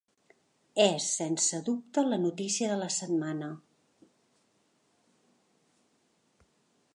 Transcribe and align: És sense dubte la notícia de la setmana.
És 0.83 1.09
sense 1.17 1.59
dubte 1.67 2.03
la 2.07 2.19
notícia 2.23 2.69
de 2.71 2.79
la 2.79 2.87
setmana. 2.95 3.51